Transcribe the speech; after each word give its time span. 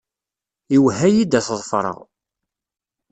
Iwehha-iyi-d 0.75 1.37
ad 1.39 1.43
t-ḍefreɣ. 1.45 1.97